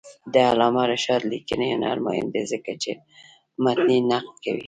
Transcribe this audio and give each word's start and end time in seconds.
د 0.33 0.35
علامه 0.49 0.83
رشاد 0.91 1.21
لیکنی 1.31 1.67
هنر 1.73 1.97
مهم 2.07 2.27
دی 2.33 2.43
ځکه 2.51 2.71
چې 2.83 2.91
متني 3.63 3.99
نقد 4.11 4.35
کوي. 4.43 4.59